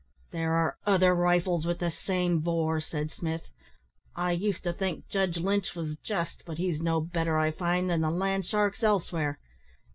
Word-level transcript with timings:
"There 0.31 0.53
are 0.55 0.79
other 0.83 1.13
rifles 1.13 1.67
with 1.67 1.77
the 1.77 1.91
same 1.91 2.39
bore," 2.39 2.81
said 2.81 3.11
Smith. 3.11 3.43
"I 4.15 4.31
used 4.31 4.63
to 4.63 4.73
think 4.73 5.07
Judge 5.09 5.37
Lynch 5.37 5.75
was 5.75 5.95
just, 6.03 6.41
but 6.43 6.57
he's 6.57 6.81
no 6.81 6.99
better 6.99 7.37
I 7.37 7.51
find 7.51 7.87
than 7.87 8.01
the 8.01 8.09
land 8.09 8.47
sharks 8.47 8.81
elsewhere. 8.81 9.37